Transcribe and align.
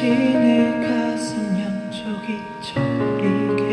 신의 0.00 0.80
가슴 0.80 1.60
양쪽이 1.60 2.38
저리게. 2.62 3.70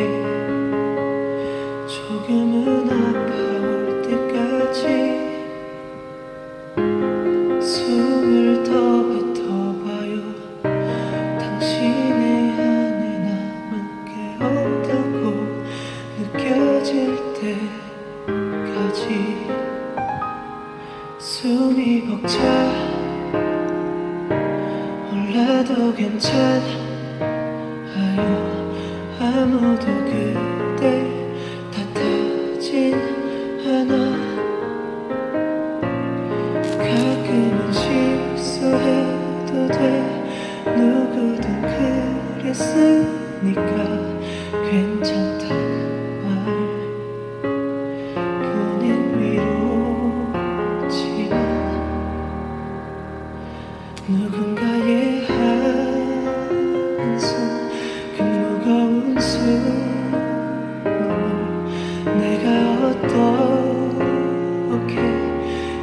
조금은 1.87 2.91
아파올 2.91 4.01
때까지 4.01 4.81
숨을 7.61 8.61
더 8.65 8.69
뱉어봐요. 9.07 10.15
당신의 11.39 12.25
안에 12.59 13.03
남은 13.23 13.71
게 14.03 14.11
없다고 14.43 15.23
느껴질 16.19 16.91
때까지 18.25 19.01
숨이 21.19 22.05
벅차. 22.05 22.96
몰라도 25.37 25.93
괜찮아요. 25.93 26.63
아무도 29.19 29.85
그대 29.85 30.83
탓하진 31.71 32.95
않아. 33.63 33.93
가끔은 36.79 37.71
실수해도 37.71 39.51
돼. 39.67 39.79
누구든 40.75 41.45
그랬으니까 42.41 43.71
괜찮다 44.71 45.56
누군가의 54.09 55.25
한숨 55.25 55.67
그 58.15 58.23
무거운 58.23 59.19
숨을 59.19 59.65
내가 62.15 62.47
어떻게 62.87 64.95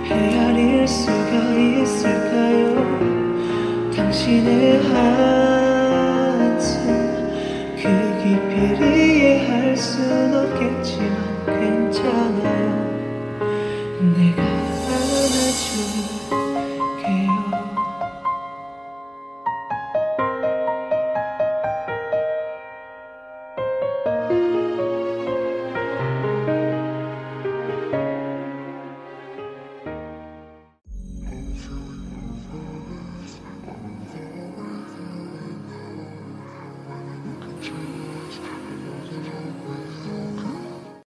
헤아릴 0.05 0.89
수가 0.89 1.53
있을까요? 1.83 2.64
당신의 3.94 4.83
한숨 4.84 6.72
그 7.77 7.83
깊이를 8.22 8.81
이해할 8.97 9.77
순 9.77 10.33
없겠지만 10.34 11.12
괜찮아요. 11.44 12.72
내가 14.16 14.41
안아줄 14.42 15.69